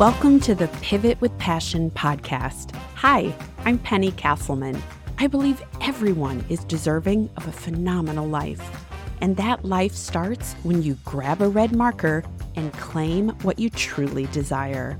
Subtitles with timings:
[0.00, 2.74] Welcome to the Pivot with Passion podcast.
[2.94, 4.80] Hi, I'm Penny Casselman.
[5.18, 8.62] I believe everyone is deserving of a phenomenal life.
[9.20, 12.24] And that life starts when you grab a red marker
[12.56, 14.98] and claim what you truly desire.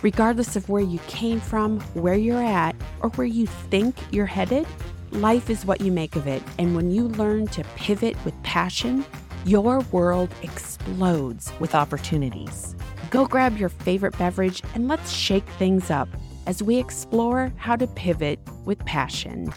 [0.00, 4.66] Regardless of where you came from, where you're at, or where you think you're headed,
[5.10, 6.42] life is what you make of it.
[6.58, 9.04] And when you learn to pivot with passion,
[9.44, 12.74] your world explodes with opportunities.
[13.10, 16.08] Go grab your favorite beverage and let's shake things up
[16.46, 19.52] as we explore how to pivot with passion.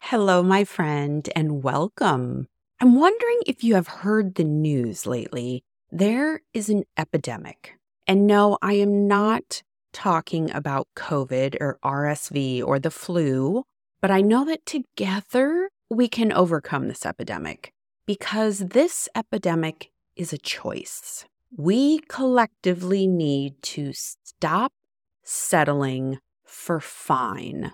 [0.00, 2.48] Hello, my friend, and welcome.
[2.80, 5.62] I'm wondering if you have heard the news lately.
[5.92, 7.78] There is an epidemic.
[8.08, 9.62] And no, I am not
[9.92, 13.62] talking about COVID or RSV or the flu,
[14.00, 17.72] but I know that together we can overcome this epidemic
[18.06, 21.24] because this epidemic is a choice.
[21.56, 24.72] We collectively need to stop
[25.22, 27.72] settling for fine.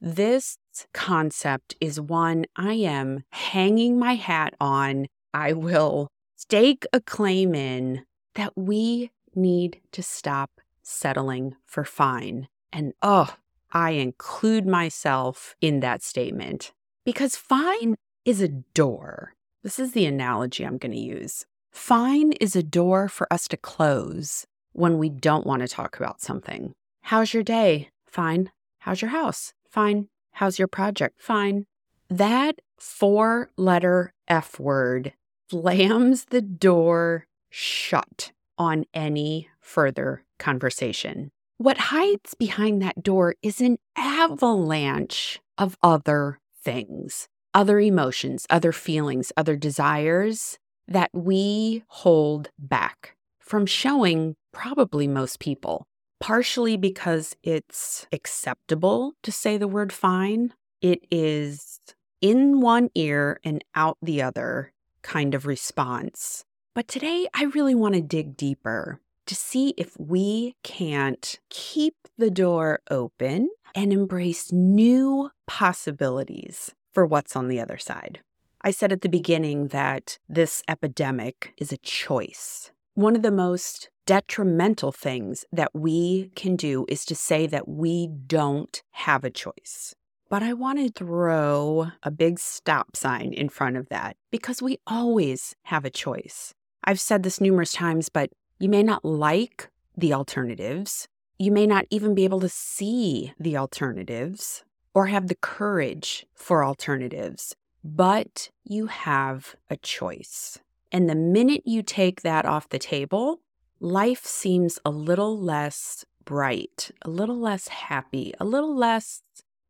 [0.00, 0.58] This
[0.92, 5.06] concept is one I am hanging my hat on.
[5.32, 12.48] I will stake a claim in that we need to stop settling for fine.
[12.72, 13.34] And oh,
[13.72, 16.72] I include myself in that statement
[17.04, 19.34] because fine is a door.
[19.62, 21.46] This is the analogy I'm going to use.
[21.76, 26.22] Fine is a door for us to close when we don't want to talk about
[26.22, 26.72] something.
[27.02, 27.90] How's your day?
[28.06, 28.50] Fine.
[28.78, 29.52] How's your house?
[29.68, 30.08] Fine.
[30.32, 31.20] How's your project?
[31.20, 31.66] Fine.
[32.08, 35.12] That four letter F word
[35.50, 41.30] slams the door shut on any further conversation.
[41.58, 49.30] What hides behind that door is an avalanche of other things, other emotions, other feelings,
[49.36, 50.58] other desires
[50.88, 55.86] that we hold back from showing probably most people,
[56.20, 60.52] partially because it's acceptable to say the word fine.
[60.80, 61.80] It is
[62.20, 64.72] in one ear and out the other
[65.02, 66.44] kind of response.
[66.74, 72.30] But today, I really want to dig deeper to see if we can't keep the
[72.30, 78.20] door open and embrace new possibilities for what's on the other side.
[78.66, 82.72] I said at the beginning that this epidemic is a choice.
[82.94, 88.08] One of the most detrimental things that we can do is to say that we
[88.08, 89.94] don't have a choice.
[90.28, 94.78] But I want to throw a big stop sign in front of that because we
[94.84, 96.52] always have a choice.
[96.82, 101.06] I've said this numerous times, but you may not like the alternatives.
[101.38, 106.64] You may not even be able to see the alternatives or have the courage for
[106.64, 107.54] alternatives
[107.86, 110.58] but you have a choice.
[110.90, 113.40] And the minute you take that off the table,
[113.78, 119.22] life seems a little less bright, a little less happy, a little less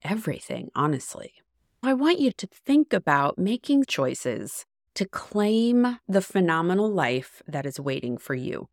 [0.02, 1.34] everything, honestly.
[1.82, 7.78] I want you to think about making choices to claim the phenomenal life that is
[7.78, 8.68] waiting for you.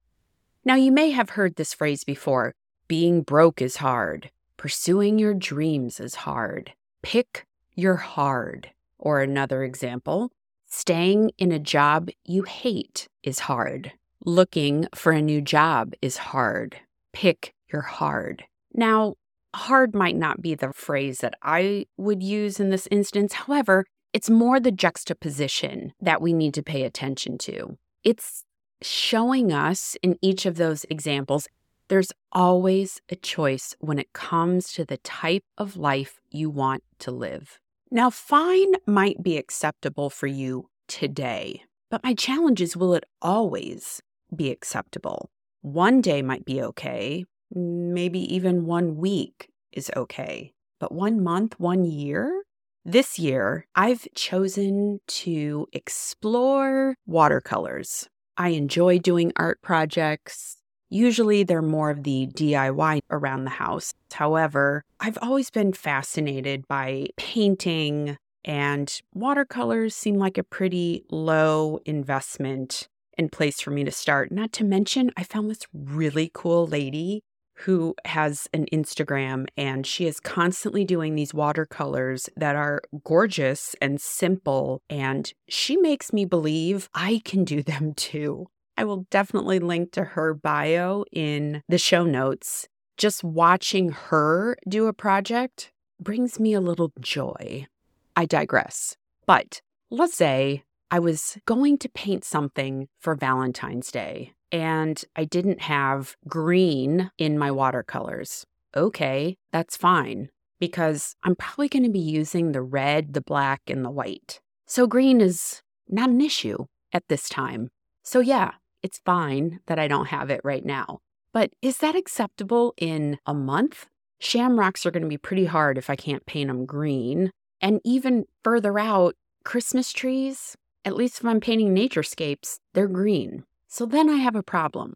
[0.64, 2.56] Now, you may have heard this phrase before
[2.88, 6.72] being broke is hard, pursuing your dreams is hard,
[7.02, 8.72] pick your hard.
[9.04, 10.32] Or another example,
[10.66, 13.92] staying in a job you hate is hard.
[14.24, 16.78] Looking for a new job is hard.
[17.12, 18.46] Pick your hard.
[18.74, 19.16] Now,
[19.54, 23.34] hard might not be the phrase that I would use in this instance.
[23.34, 23.84] However,
[24.14, 27.78] it's more the juxtaposition that we need to pay attention to.
[28.06, 28.46] It's
[28.82, 31.50] showing us in each of those examples
[31.90, 37.12] there's always a choice when it comes to the type of life you want to
[37.12, 37.60] live.
[37.96, 41.62] Now, fine might be acceptable for you today,
[41.92, 44.02] but my challenge is will it always
[44.36, 45.30] be acceptable?
[45.62, 47.24] One day might be okay,
[47.54, 52.46] maybe even one week is okay, but one month, one year?
[52.84, 58.10] This year, I've chosen to explore watercolors.
[58.36, 60.58] I enjoy doing art projects.
[60.94, 63.96] Usually they're more of the DIY around the house.
[64.12, 72.90] However, I've always been fascinated by painting, and watercolors seem like a pretty low investment
[73.18, 74.32] and place for me to start.
[74.32, 77.24] Not to mention, I found this really cool lady
[77.56, 84.00] who has an Instagram and she is constantly doing these watercolors that are gorgeous and
[84.00, 84.84] simple.
[84.92, 88.48] And she makes me believe I can do them too.
[88.78, 92.68] I will definitely link to her bio in the show notes.
[92.98, 97.68] Just watching her do a project brings me a little joy.
[98.16, 98.96] I digress.
[99.26, 105.62] But let's say I was going to paint something for Valentine's Day and I didn't
[105.62, 108.46] have green in my watercolors.
[108.76, 110.30] Okay, that's fine
[110.60, 114.40] because I'm probably going to be using the red, the black, and the white.
[114.66, 117.70] So green is not an issue at this time.
[118.04, 118.52] So yeah,
[118.84, 121.00] it's fine that I don't have it right now.
[121.32, 123.88] But is that acceptable in a month?
[124.20, 127.32] Shamrocks are going to be pretty hard if I can't paint them green.
[127.60, 133.46] And even further out, Christmas trees, at least if I'm painting naturescapes, they're green.
[133.68, 134.94] So then I have a problem.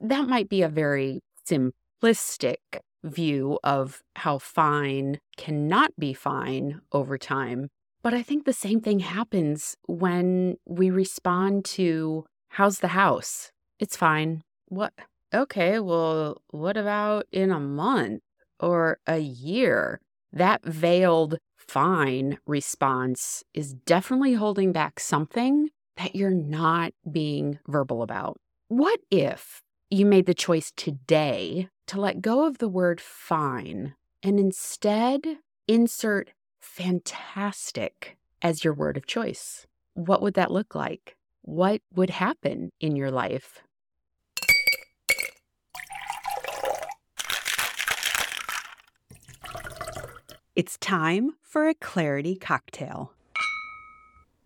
[0.00, 2.56] That might be a very simplistic
[3.02, 7.70] view of how fine cannot be fine over time.
[8.02, 13.52] But I think the same thing happens when we respond to, How's the house?
[13.78, 14.42] It's fine.
[14.66, 14.92] What?
[15.32, 18.22] Okay, well, what about in a month
[18.58, 20.00] or a year?
[20.32, 28.38] That veiled fine response is definitely holding back something that you're not being verbal about.
[28.68, 34.38] What if you made the choice today to let go of the word fine and
[34.38, 36.30] instead insert
[36.60, 39.66] fantastic as your word of choice?
[39.94, 41.17] What would that look like?
[41.48, 43.62] What would happen in your life?
[50.54, 53.14] It's time for a clarity cocktail.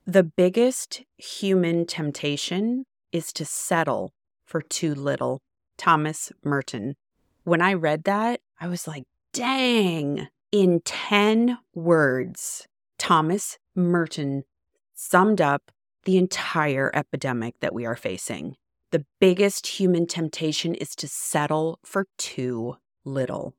[0.06, 4.12] The biggest human temptation is to settle
[4.44, 5.40] for too little.
[5.76, 6.94] Thomas Merton.
[7.42, 10.28] When I read that, I was like, dang.
[10.52, 14.44] In 10 words, Thomas Merton
[14.94, 15.72] summed up
[16.04, 18.56] the entire epidemic that we are facing.
[18.90, 23.54] The biggest human temptation is to settle for too little.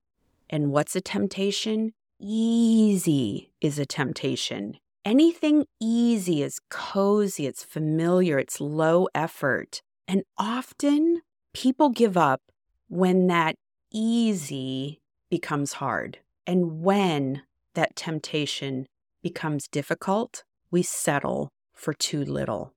[0.49, 1.93] And what's a temptation?
[2.23, 4.77] easy is a temptation.
[5.05, 9.81] Anything easy is cozy, it's familiar, it's low effort.
[10.07, 11.21] And often
[11.53, 12.41] people give up
[12.87, 13.55] when that
[13.91, 16.19] easy becomes hard.
[16.47, 17.41] And when
[17.73, 18.85] that temptation
[19.21, 21.49] becomes difficult, we settle
[21.83, 22.73] for too little.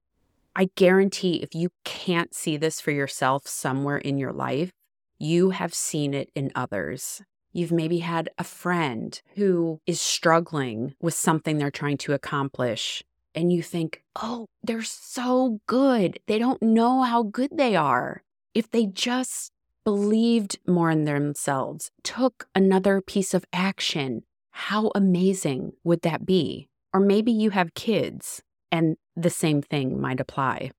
[0.55, 4.71] I guarantee if you can't see this for yourself somewhere in your life,
[5.19, 7.23] you have seen it in others.
[7.53, 13.03] You've maybe had a friend who is struggling with something they're trying to accomplish,
[13.35, 16.19] and you think, oh, they're so good.
[16.27, 18.23] They don't know how good they are.
[18.55, 19.53] If they just
[19.85, 26.69] believed more in themselves, took another piece of action, how amazing would that be?
[26.93, 28.43] Or maybe you have kids
[28.77, 30.71] and the same thing might apply.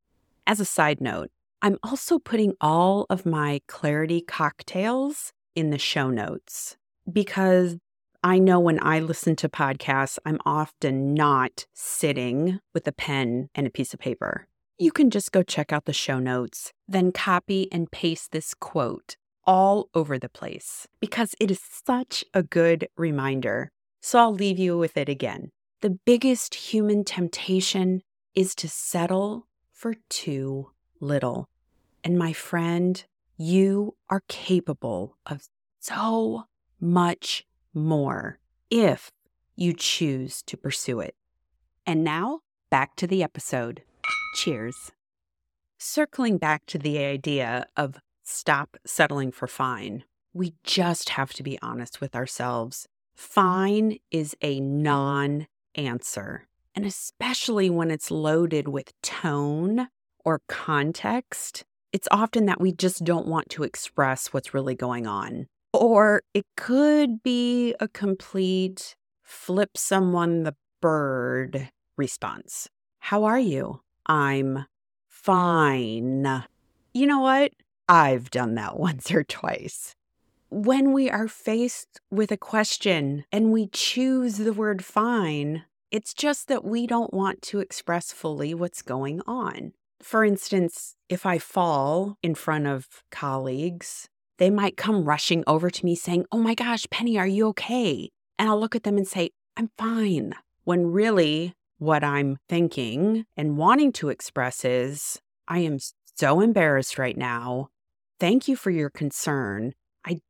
[0.46, 1.30] As a side note,
[1.62, 6.78] I'm also putting all of my clarity cocktails in the show notes
[7.12, 7.78] because
[8.24, 13.66] I know when I listen to podcasts, I'm often not sitting with a pen and
[13.66, 14.48] a piece of paper.
[14.78, 19.18] You can just go check out the show notes, then copy and paste this quote
[19.46, 23.72] all over the place because it is such a good reminder.
[24.02, 25.52] So I'll leave you with it again.
[25.82, 28.02] The biggest human temptation
[28.34, 31.50] is to settle for too little.
[32.04, 33.06] And my friend,
[33.38, 35.48] you are capable of
[35.80, 36.46] so
[36.80, 37.46] much
[37.76, 38.40] more
[38.72, 39.12] if
[39.56, 41.16] you choose to pursue it.
[41.86, 42.40] And now,
[42.72, 43.84] back to the episode.
[44.34, 44.92] Cheers.
[45.78, 51.60] Circling back to the idea of stop settling for fine, we just have to be
[51.62, 52.88] honest with ourselves.
[53.16, 55.46] Fine is a non
[55.78, 59.88] answer, and especially when it's loaded with tone
[60.26, 65.48] or context, it's often that we just don't want to express what's really going on.
[65.74, 72.68] Or it could be a complete flip someone the bird response.
[73.00, 73.81] How are you?
[74.06, 74.66] I'm
[75.07, 76.44] fine.
[76.94, 77.52] You know what?
[77.90, 79.96] I've done that once or twice.
[80.49, 86.47] When we are faced with a question and we choose the word fine, it's just
[86.47, 89.73] that we don't want to express fully what's going on.
[90.01, 95.85] For instance, if I fall in front of colleagues, they might come rushing over to
[95.85, 98.09] me saying, Oh my gosh, Penny, are you okay?
[98.39, 100.33] And I'll look at them and say, I'm fine.
[100.63, 105.80] When really what I'm thinking and wanting to express is, I am
[106.16, 107.68] so embarrassed right now.
[108.18, 109.73] Thank you for your concern.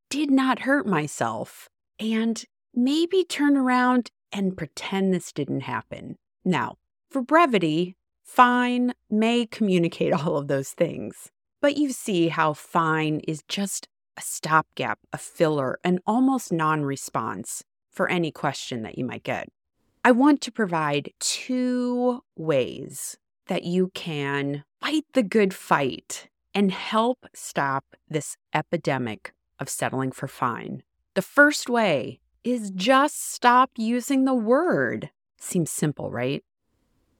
[0.10, 1.70] Did not hurt myself.
[2.00, 6.16] And maybe turn around and pretend this didn't happen.
[6.46, 6.78] Now,
[7.10, 13.42] for brevity, fine may communicate all of those things, but you see how fine is
[13.48, 13.88] just
[14.18, 19.50] a stopgap, a filler, an almost non response for any question that you might get.
[20.04, 27.26] I want to provide two ways that you can fight the good fight and help
[27.34, 30.84] stop this epidemic of settling for fine.
[31.16, 35.10] The first way is just stop using the word.
[35.40, 36.44] Seems simple, right?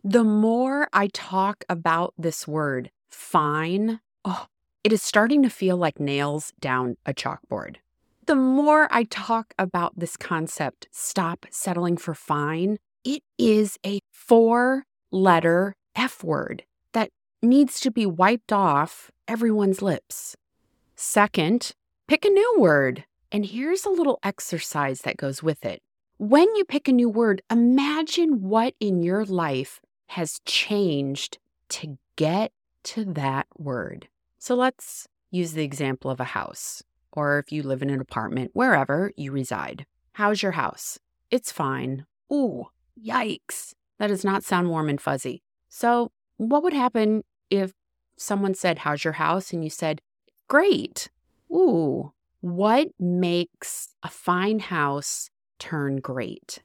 [0.04, 4.46] The more I talk about this word, fine, oh,
[4.84, 7.78] it is starting to feel like nails down a chalkboard.
[8.26, 14.86] The more I talk about this concept, stop settling for fine, it is a four
[15.12, 16.64] letter F word
[16.94, 17.10] that
[17.42, 20.36] needs to be wiped off everyone's lips.
[20.96, 21.74] Second,
[22.08, 23.06] pick a new word.
[23.32, 25.82] And here's a little exercise that goes with it.
[26.18, 31.38] When you pick a new word, imagine what in your life has changed
[31.70, 32.52] to get
[32.84, 34.08] to that word.
[34.40, 38.52] So let's use the example of a house, or if you live in an apartment,
[38.54, 39.86] wherever you reside.
[40.14, 40.98] How's your house?
[41.30, 42.06] It's fine.
[42.32, 42.68] Ooh,
[43.00, 43.74] yikes.
[44.00, 45.44] That does not sound warm and fuzzy.
[45.70, 47.74] So, what would happen if
[48.16, 49.52] someone said, How's your house?
[49.52, 50.02] and you said,
[50.48, 51.10] Great.
[51.52, 56.60] Ooh, what makes a fine house turn great?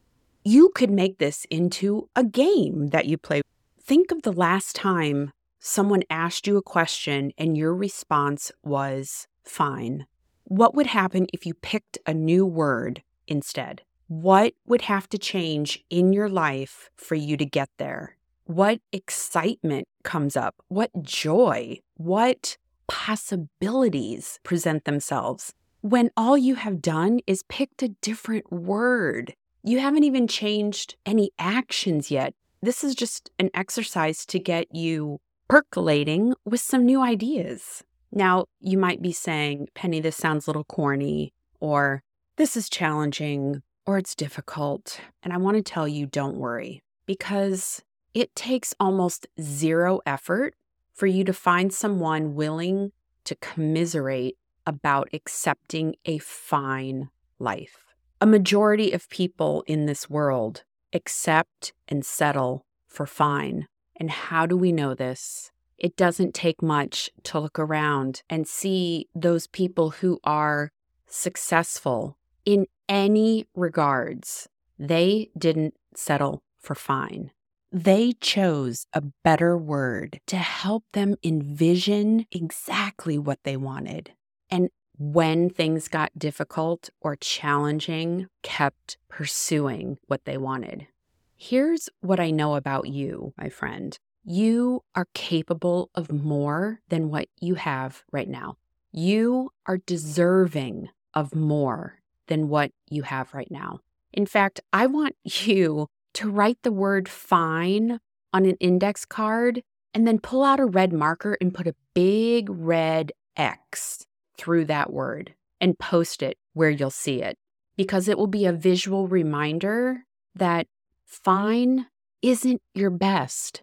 [0.44, 3.42] You could make this into a game that you play.
[3.80, 10.06] Think of the last time someone asked you a question and your response was fine.
[10.44, 13.82] What would happen if you picked a new word instead?
[14.08, 18.16] What would have to change in your life for you to get there?
[18.44, 20.56] What excitement comes up?
[20.68, 21.78] What joy?
[21.96, 29.34] What possibilities present themselves when all you have done is picked a different word?
[29.64, 32.34] You haven't even changed any actions yet.
[32.62, 37.82] This is just an exercise to get you percolating with some new ideas.
[38.12, 42.02] Now, you might be saying, Penny, this sounds a little corny, or
[42.36, 45.00] this is challenging, or it's difficult.
[45.22, 47.82] And I want to tell you, don't worry, because
[48.14, 50.54] it takes almost zero effort
[50.94, 52.92] for you to find someone willing
[53.24, 57.08] to commiserate about accepting a fine
[57.38, 57.94] life.
[58.20, 63.66] A majority of people in this world accept and settle for fine.
[63.96, 65.50] And how do we know this?
[65.78, 70.70] It doesn't take much to look around and see those people who are
[71.08, 74.48] successful in any regards.
[74.78, 77.32] They didn't settle for fine.
[77.74, 84.12] They chose a better word to help them envision exactly what they wanted.
[84.50, 90.86] And when things got difficult or challenging, kept pursuing what they wanted.
[91.34, 93.98] Here's what I know about you, my friend.
[94.22, 98.58] You are capable of more than what you have right now.
[98.92, 103.80] You are deserving of more than what you have right now.
[104.12, 108.00] In fact, I want you to write the word fine
[108.32, 109.62] on an index card
[109.94, 114.92] and then pull out a red marker and put a big red X through that
[114.92, 117.36] word and post it where you'll see it
[117.76, 120.04] because it will be a visual reminder
[120.34, 120.66] that
[121.04, 121.86] fine
[122.20, 123.62] isn't your best.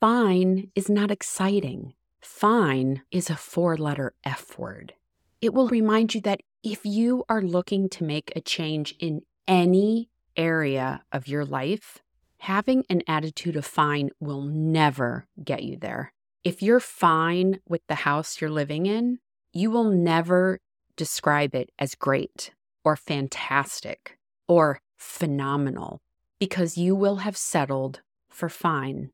[0.00, 1.94] Fine is not exciting.
[2.20, 4.94] Fine is a four letter F word.
[5.40, 10.08] It will remind you that if you are looking to make a change in any
[10.36, 11.98] area of your life,
[12.38, 16.12] having an attitude of fine will never get you there.
[16.44, 19.18] If you're fine with the house you're living in,
[19.52, 20.58] you will never
[20.96, 22.52] describe it as great
[22.84, 26.00] or fantastic or phenomenal
[26.38, 29.10] because you will have settled for fine.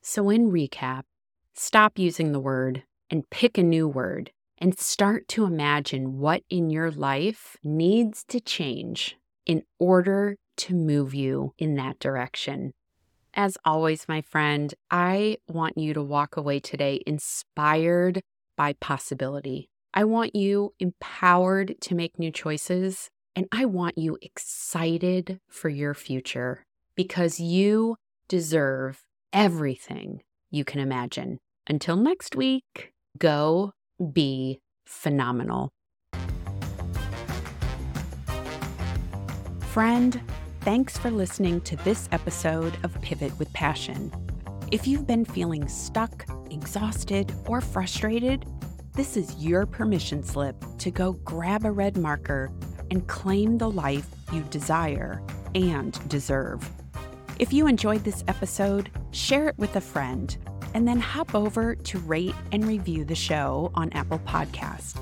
[0.00, 1.02] So, in recap,
[1.54, 6.70] stop using the word and pick a new word and start to imagine what in
[6.70, 12.72] your life needs to change in order to move you in that direction.
[13.32, 18.20] As always, my friend, I want you to walk away today inspired
[18.56, 19.70] by possibility.
[19.94, 25.94] I want you empowered to make new choices, and I want you excited for your
[25.94, 26.64] future
[26.94, 27.96] because you
[28.28, 29.02] deserve
[29.32, 31.38] everything you can imagine.
[31.66, 33.72] Until next week, go
[34.12, 35.70] be phenomenal.
[39.70, 40.20] Friend,
[40.60, 44.12] thanks for listening to this episode of Pivot with Passion.
[44.70, 48.44] If you've been feeling stuck, exhausted, or frustrated,
[48.92, 52.52] this is your permission slip to go grab a red marker
[52.90, 55.22] and claim the life you desire
[55.54, 56.68] and deserve.
[57.38, 60.36] If you enjoyed this episode, share it with a friend
[60.74, 65.00] and then hop over to rate and review the show on Apple Podcast.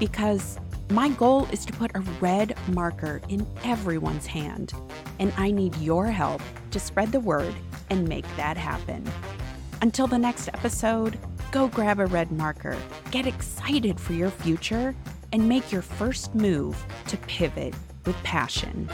[0.00, 0.58] Because
[0.94, 4.72] my goal is to put a red marker in everyone's hand,
[5.18, 7.52] and I need your help to spread the word
[7.90, 9.04] and make that happen.
[9.82, 11.18] Until the next episode,
[11.50, 12.76] go grab a red marker,
[13.10, 14.94] get excited for your future,
[15.32, 17.74] and make your first move to pivot
[18.06, 18.88] with passion.